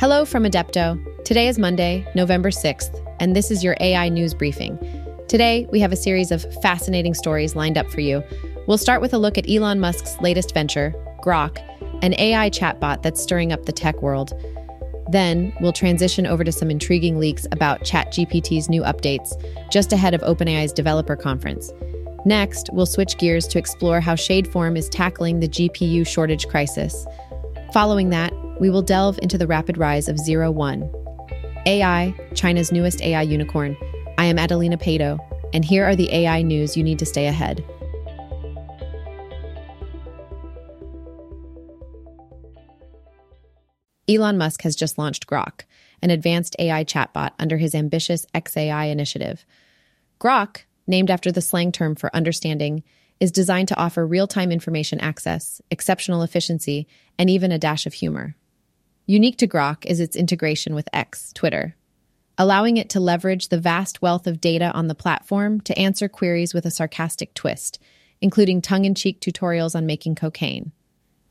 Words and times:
Hello 0.00 0.24
from 0.24 0.44
Adepto. 0.44 0.98
Today 1.26 1.46
is 1.46 1.58
Monday, 1.58 2.10
November 2.14 2.48
6th, 2.48 3.06
and 3.20 3.36
this 3.36 3.50
is 3.50 3.62
your 3.62 3.76
AI 3.80 4.08
news 4.08 4.32
briefing. 4.32 4.78
Today, 5.28 5.66
we 5.70 5.78
have 5.80 5.92
a 5.92 5.96
series 5.96 6.30
of 6.30 6.42
fascinating 6.62 7.12
stories 7.12 7.54
lined 7.54 7.76
up 7.76 7.86
for 7.90 8.00
you. 8.00 8.24
We'll 8.66 8.78
start 8.78 9.02
with 9.02 9.12
a 9.12 9.18
look 9.18 9.36
at 9.36 9.46
Elon 9.46 9.78
Musk's 9.78 10.18
latest 10.22 10.54
venture, 10.54 10.94
Grok, 11.22 11.58
an 12.02 12.14
AI 12.18 12.48
chatbot 12.48 13.02
that's 13.02 13.22
stirring 13.22 13.52
up 13.52 13.66
the 13.66 13.72
tech 13.72 14.00
world. 14.00 14.32
Then, 15.10 15.52
we'll 15.60 15.70
transition 15.70 16.26
over 16.26 16.44
to 16.44 16.50
some 16.50 16.70
intriguing 16.70 17.18
leaks 17.18 17.46
about 17.52 17.82
ChatGPT's 17.82 18.70
new 18.70 18.80
updates 18.80 19.34
just 19.70 19.92
ahead 19.92 20.14
of 20.14 20.22
OpenAI's 20.22 20.72
developer 20.72 21.14
conference. 21.14 21.70
Next, 22.24 22.70
we'll 22.72 22.86
switch 22.86 23.18
gears 23.18 23.46
to 23.48 23.58
explore 23.58 24.00
how 24.00 24.14
Shadeform 24.14 24.78
is 24.78 24.88
tackling 24.88 25.40
the 25.40 25.48
GPU 25.48 26.06
shortage 26.06 26.48
crisis. 26.48 27.06
Following 27.72 28.10
that, 28.10 28.32
we 28.60 28.68
will 28.68 28.82
delve 28.82 29.16
into 29.22 29.38
the 29.38 29.46
rapid 29.46 29.78
rise 29.78 30.08
of 30.08 30.18
Zero 30.18 30.50
One. 30.50 30.90
AI, 31.66 32.12
China's 32.34 32.72
newest 32.72 33.00
AI 33.00 33.22
unicorn. 33.22 33.76
I 34.18 34.24
am 34.24 34.38
Adelina 34.38 34.76
Pato, 34.76 35.20
and 35.54 35.64
here 35.64 35.84
are 35.84 35.94
the 35.94 36.12
AI 36.12 36.42
news 36.42 36.76
you 36.76 36.82
need 36.82 36.98
to 36.98 37.06
stay 37.06 37.28
ahead. 37.28 37.64
Elon 44.08 44.36
Musk 44.36 44.62
has 44.62 44.74
just 44.74 44.98
launched 44.98 45.28
Grok, 45.28 45.60
an 46.02 46.10
advanced 46.10 46.56
AI 46.58 46.82
chatbot 46.82 47.30
under 47.38 47.58
his 47.58 47.76
ambitious 47.76 48.26
XAI 48.34 48.90
initiative. 48.90 49.46
Grok, 50.20 50.64
named 50.90 51.10
after 51.10 51.32
the 51.32 51.40
slang 51.40 51.72
term 51.72 51.94
for 51.94 52.14
understanding, 52.14 52.82
is 53.20 53.32
designed 53.32 53.68
to 53.68 53.78
offer 53.78 54.06
real 54.06 54.26
time 54.26 54.50
information 54.50 55.00
access, 55.00 55.62
exceptional 55.70 56.22
efficiency, 56.22 56.86
and 57.18 57.30
even 57.30 57.52
a 57.52 57.58
dash 57.58 57.86
of 57.86 57.94
humor. 57.94 58.34
Unique 59.06 59.36
to 59.38 59.48
Grok 59.48 59.86
is 59.86 60.00
its 60.00 60.16
integration 60.16 60.74
with 60.74 60.88
X, 60.92 61.32
Twitter, 61.32 61.76
allowing 62.38 62.76
it 62.76 62.88
to 62.90 63.00
leverage 63.00 63.48
the 63.48 63.58
vast 63.58 64.00
wealth 64.00 64.26
of 64.26 64.40
data 64.40 64.70
on 64.72 64.88
the 64.88 64.94
platform 64.94 65.60
to 65.62 65.78
answer 65.78 66.08
queries 66.08 66.54
with 66.54 66.64
a 66.64 66.70
sarcastic 66.70 67.34
twist, 67.34 67.78
including 68.20 68.62
tongue 68.62 68.84
in 68.84 68.94
cheek 68.94 69.20
tutorials 69.20 69.74
on 69.74 69.86
making 69.86 70.14
cocaine. 70.14 70.72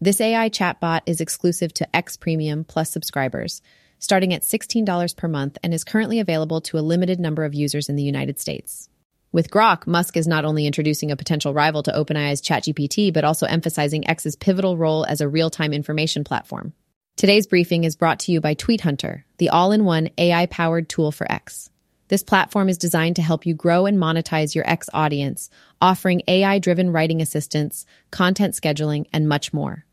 This 0.01 0.21
AI 0.21 0.49
chatbot 0.49 1.01
is 1.05 1.19
exclusive 1.19 1.73
to 1.75 1.95
X 1.95 2.15
Premium 2.15 2.63
Plus 2.63 2.89
subscribers, 2.89 3.61
starting 3.97 4.33
at 4.33 4.43
$16 4.43 5.17
per 5.17 5.27
month, 5.27 5.57
and 5.63 5.73
is 5.73 5.83
currently 5.83 6.19
available 6.19 6.61
to 6.61 6.77
a 6.77 6.81
limited 6.81 7.19
number 7.19 7.43
of 7.43 7.53
users 7.53 7.89
in 7.89 7.95
the 7.95 8.03
United 8.03 8.39
States. 8.39 8.89
With 9.31 9.51
Grok, 9.51 9.85
Musk 9.85 10.17
is 10.17 10.27
not 10.27 10.43
only 10.43 10.65
introducing 10.65 11.11
a 11.11 11.15
potential 11.15 11.53
rival 11.53 11.83
to 11.83 11.91
OpenAI's 11.91 12.41
ChatGPT, 12.41 13.13
but 13.13 13.23
also 13.23 13.45
emphasizing 13.45 14.07
X's 14.09 14.35
pivotal 14.35 14.75
role 14.75 15.05
as 15.05 15.21
a 15.21 15.29
real 15.29 15.51
time 15.51 15.71
information 15.71 16.23
platform. 16.23 16.73
Today's 17.15 17.45
briefing 17.45 17.83
is 17.83 17.95
brought 17.95 18.21
to 18.21 18.31
you 18.31 18.41
by 18.41 18.55
Tweet 18.55 18.81
Hunter, 18.81 19.25
the 19.37 19.49
all 19.49 19.71
in 19.71 19.85
one 19.85 20.09
AI 20.17 20.47
powered 20.47 20.89
tool 20.89 21.11
for 21.11 21.31
X. 21.31 21.69
This 22.07 22.23
platform 22.23 22.69
is 22.69 22.79
designed 22.79 23.17
to 23.17 23.21
help 23.21 23.45
you 23.45 23.53
grow 23.53 23.85
and 23.85 23.99
monetize 23.99 24.55
your 24.55 24.67
X 24.67 24.89
audience, 24.93 25.51
offering 25.79 26.23
AI 26.27 26.57
driven 26.57 26.91
writing 26.91 27.21
assistance, 27.21 27.85
content 28.09 28.55
scheduling, 28.55 29.05
and 29.13 29.29
much 29.29 29.53
more. 29.53 29.85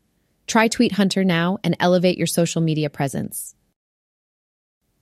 Try 0.47 0.67
Tweet 0.67 0.93
Hunter 0.93 1.23
now 1.23 1.59
and 1.63 1.77
elevate 1.79 2.17
your 2.17 2.25
social 2.25 2.61
media 2.61 2.89
presence. 2.89 3.53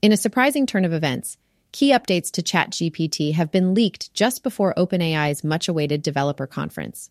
In 0.02 0.12
a 0.12 0.18
surprising 0.18 0.66
turn 0.66 0.84
of 0.84 0.92
events, 0.92 1.38
key 1.76 1.92
updates 1.92 2.32
to 2.32 2.42
ChatGPT 2.42 3.34
have 3.34 3.52
been 3.52 3.74
leaked 3.74 4.14
just 4.14 4.44
before 4.44 4.74
OpenAI's 4.78 5.44
much 5.44 5.68
awaited 5.68 6.02
developer 6.02 6.48
conference. 6.48 7.10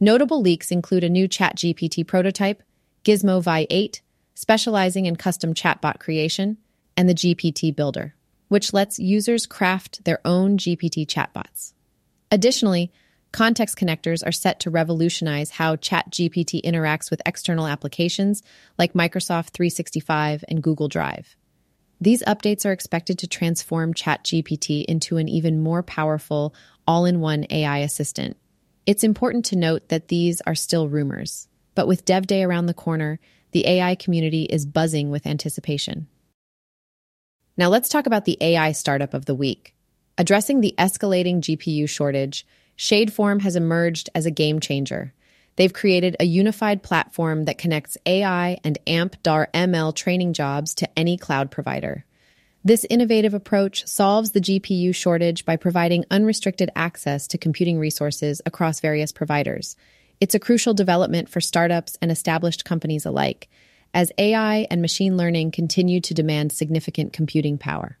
Notable 0.00 0.40
leaks 0.40 0.72
include 0.72 1.04
a 1.04 1.08
new 1.08 1.28
ChatGPT 1.28 2.04
prototype, 2.04 2.64
Gizmo 3.04 3.40
Vi 3.40 3.64
8, 3.70 4.02
specializing 4.34 5.06
in 5.06 5.14
custom 5.14 5.54
chatbot 5.54 6.00
creation, 6.00 6.56
and 6.96 7.08
the 7.08 7.14
GPT 7.14 7.76
Builder, 7.76 8.16
which 8.48 8.72
lets 8.72 8.98
users 8.98 9.46
craft 9.46 10.04
their 10.04 10.18
own 10.24 10.58
GPT 10.58 11.06
chatbots. 11.06 11.72
Additionally, 12.32 12.90
context 13.30 13.78
connectors 13.78 14.26
are 14.26 14.32
set 14.32 14.58
to 14.58 14.70
revolutionize 14.70 15.50
how 15.50 15.76
ChatGPT 15.76 16.60
interacts 16.64 17.08
with 17.08 17.22
external 17.24 17.68
applications 17.68 18.42
like 18.76 18.94
Microsoft 18.94 19.50
365 19.50 20.44
and 20.48 20.60
Google 20.60 20.88
Drive. 20.88 21.36
These 22.02 22.24
updates 22.24 22.66
are 22.66 22.72
expected 22.72 23.16
to 23.20 23.28
transform 23.28 23.94
ChatGPT 23.94 24.84
into 24.86 25.18
an 25.18 25.28
even 25.28 25.62
more 25.62 25.84
powerful, 25.84 26.52
all 26.84 27.04
in 27.04 27.20
one 27.20 27.46
AI 27.48 27.78
assistant. 27.78 28.36
It's 28.86 29.04
important 29.04 29.44
to 29.44 29.56
note 29.56 29.88
that 29.88 30.08
these 30.08 30.40
are 30.40 30.56
still 30.56 30.88
rumors, 30.88 31.46
but 31.76 31.86
with 31.86 32.04
Dev 32.04 32.26
Day 32.26 32.42
around 32.42 32.66
the 32.66 32.74
corner, 32.74 33.20
the 33.52 33.68
AI 33.68 33.94
community 33.94 34.46
is 34.46 34.66
buzzing 34.66 35.10
with 35.10 35.28
anticipation. 35.28 36.08
Now 37.56 37.68
let's 37.68 37.88
talk 37.88 38.08
about 38.08 38.24
the 38.24 38.38
AI 38.40 38.72
startup 38.72 39.14
of 39.14 39.26
the 39.26 39.36
week. 39.36 39.72
Addressing 40.18 40.60
the 40.60 40.74
escalating 40.76 41.36
GPU 41.38 41.88
shortage, 41.88 42.44
Shadeform 42.76 43.42
has 43.42 43.54
emerged 43.54 44.10
as 44.12 44.26
a 44.26 44.32
game 44.32 44.58
changer. 44.58 45.14
They've 45.56 45.72
created 45.72 46.16
a 46.18 46.24
unified 46.24 46.82
platform 46.82 47.44
that 47.44 47.58
connects 47.58 47.98
AI 48.06 48.58
and 48.64 48.78
AMP-DAR 48.86 49.48
ML 49.52 49.94
training 49.94 50.32
jobs 50.32 50.74
to 50.76 50.98
any 50.98 51.16
cloud 51.16 51.50
provider. 51.50 52.04
This 52.64 52.86
innovative 52.88 53.34
approach 53.34 53.86
solves 53.86 54.30
the 54.30 54.40
GPU 54.40 54.94
shortage 54.94 55.44
by 55.44 55.56
providing 55.56 56.04
unrestricted 56.10 56.70
access 56.76 57.26
to 57.28 57.38
computing 57.38 57.78
resources 57.78 58.40
across 58.46 58.80
various 58.80 59.10
providers. 59.10 59.76
It's 60.20 60.36
a 60.36 60.40
crucial 60.40 60.72
development 60.72 61.28
for 61.28 61.40
startups 61.40 61.98
and 62.00 62.12
established 62.12 62.64
companies 62.64 63.04
alike, 63.04 63.48
as 63.92 64.12
AI 64.16 64.68
and 64.70 64.80
machine 64.80 65.16
learning 65.16 65.50
continue 65.50 66.00
to 66.00 66.14
demand 66.14 66.52
significant 66.52 67.12
computing 67.12 67.58
power. 67.58 67.98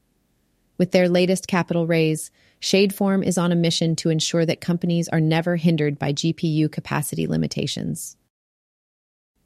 With 0.78 0.92
their 0.92 1.08
latest 1.08 1.46
capital 1.46 1.86
raise, 1.86 2.30
Shadeform 2.60 3.24
is 3.24 3.38
on 3.38 3.52
a 3.52 3.56
mission 3.56 3.96
to 3.96 4.10
ensure 4.10 4.46
that 4.46 4.60
companies 4.60 5.08
are 5.08 5.20
never 5.20 5.56
hindered 5.56 5.98
by 5.98 6.12
GPU 6.12 6.70
capacity 6.70 7.26
limitations. 7.26 8.16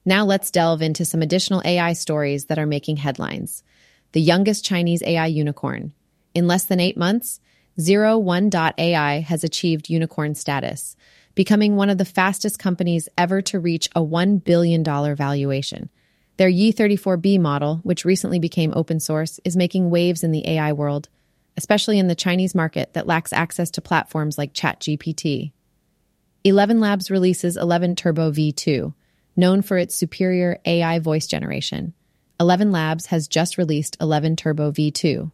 Now 0.04 0.24
let's 0.24 0.50
delve 0.50 0.82
into 0.82 1.04
some 1.04 1.22
additional 1.22 1.62
AI 1.64 1.92
stories 1.94 2.46
that 2.46 2.58
are 2.58 2.66
making 2.66 2.98
headlines. 2.98 3.64
The 4.12 4.20
youngest 4.20 4.64
Chinese 4.64 5.02
AI 5.02 5.26
unicorn. 5.26 5.92
In 6.34 6.46
less 6.46 6.64
than 6.64 6.78
eight 6.78 6.96
months, 6.96 7.40
Zero 7.80 8.16
One 8.16 8.50
AI 8.54 9.20
has 9.20 9.44
achieved 9.44 9.90
unicorn 9.90 10.34
status, 10.34 10.96
becoming 11.34 11.76
one 11.76 11.90
of 11.90 11.98
the 11.98 12.04
fastest 12.04 12.58
companies 12.58 13.08
ever 13.18 13.42
to 13.42 13.58
reach 13.58 13.88
a 13.94 14.00
$1 14.00 14.44
billion 14.44 14.82
valuation. 14.84 15.90
Their 16.36 16.50
Yi34B 16.50 17.40
model, 17.40 17.80
which 17.82 18.04
recently 18.04 18.38
became 18.38 18.72
open 18.76 19.00
source, 19.00 19.40
is 19.44 19.56
making 19.56 19.88
waves 19.88 20.22
in 20.22 20.32
the 20.32 20.46
AI 20.46 20.72
world, 20.72 21.08
especially 21.56 21.98
in 21.98 22.08
the 22.08 22.14
Chinese 22.14 22.54
market 22.54 22.92
that 22.92 23.06
lacks 23.06 23.32
access 23.32 23.70
to 23.72 23.80
platforms 23.80 24.36
like 24.36 24.52
ChatGPT. 24.52 25.52
Eleven 26.44 26.78
Labs 26.78 27.10
releases 27.10 27.56
11 27.56 27.96
Turbo 27.96 28.30
V2, 28.30 28.92
known 29.34 29.62
for 29.62 29.78
its 29.78 29.96
superior 29.96 30.58
AI 30.66 30.98
voice 30.98 31.26
generation. 31.26 31.94
Eleven 32.38 32.70
Labs 32.70 33.06
has 33.06 33.28
just 33.28 33.56
released 33.56 33.96
11 34.00 34.36
Turbo 34.36 34.70
V2. 34.70 35.32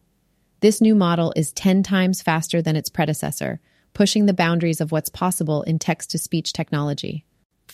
This 0.61 0.79
new 0.79 0.95
model 0.95 1.33
is 1.35 1.51
10 1.51 1.83
times 1.83 2.21
faster 2.21 2.61
than 2.61 2.77
its 2.77 2.89
predecessor, 2.89 3.59
pushing 3.93 4.25
the 4.25 4.33
boundaries 4.33 4.79
of 4.79 4.93
what's 4.93 5.09
possible 5.09 5.63
in 5.63 5.77
text 5.77 6.11
to 6.11 6.17
speech 6.17 6.53
technology. 6.53 7.25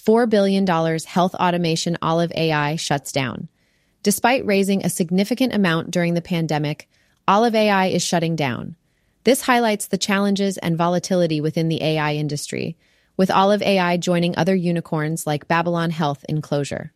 $4 0.09 0.27
billion 0.27 0.65
health 1.05 1.35
automation 1.35 1.95
Olive 2.01 2.31
AI 2.33 2.75
shuts 2.77 3.11
down. 3.11 3.47
Despite 4.01 4.43
raising 4.43 4.83
a 4.83 4.89
significant 4.89 5.53
amount 5.53 5.91
during 5.91 6.15
the 6.15 6.21
pandemic, 6.21 6.89
Olive 7.27 7.53
AI 7.53 7.89
is 7.89 8.03
shutting 8.03 8.35
down. 8.35 8.75
This 9.23 9.43
highlights 9.43 9.85
the 9.85 9.99
challenges 9.99 10.57
and 10.57 10.75
volatility 10.75 11.41
within 11.41 11.69
the 11.69 11.83
AI 11.83 12.15
industry, 12.15 12.75
with 13.17 13.29
Olive 13.29 13.61
AI 13.61 13.97
joining 13.97 14.35
other 14.35 14.55
unicorns 14.55 15.27
like 15.27 15.47
Babylon 15.47 15.91
Health 15.91 16.25
in 16.27 16.41
closure. 16.41 16.91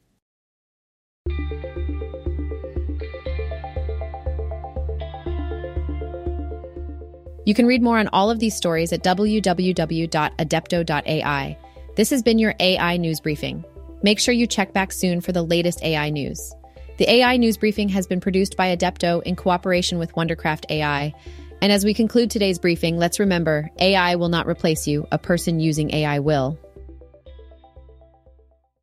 You 7.45 7.54
can 7.54 7.68
read 7.68 7.83
more 7.83 8.00
on 8.00 8.07
all 8.07 8.31
of 8.31 8.39
these 8.39 8.56
stories 8.56 8.92
at 8.92 9.04
www.adepto.ai. 9.04 11.57
This 11.95 12.10
has 12.10 12.24
been 12.24 12.40
your 12.40 12.56
AI 12.60 12.98
news 12.98 13.19
briefing. 13.19 13.63
Make 14.01 14.19
sure 14.19 14.34
you 14.34 14.48
check 14.48 14.74
back 14.74 14.92
soon 14.92 15.22
for 15.22 15.31
the 15.31 15.44
latest 15.44 15.84
AI 15.84 16.10
news. 16.10 16.51
The 16.98 17.07
AI 17.07 17.38
news 17.38 17.56
briefing 17.56 17.88
has 17.90 18.07
been 18.07 18.19
produced 18.19 18.57
by 18.57 18.75
Adepto 18.75 19.22
in 19.22 19.36
cooperation 19.36 20.00
with 20.00 20.16
Wondercraft 20.16 20.66
AI. 20.72 21.13
And 21.62 21.72
as 21.72 21.86
we 21.86 21.94
conclude 21.94 22.31
today's 22.31 22.57
briefing, 22.57 22.98
let's 22.98 23.19
remember 23.19 23.69
AI 23.78 24.16
will 24.16 24.30
not 24.30 24.48
replace 24.48 24.88
you, 24.88 25.07
a 25.12 25.19
person 25.19 25.60
using 25.60 25.94
AI 25.94 26.18
will. 26.18 26.57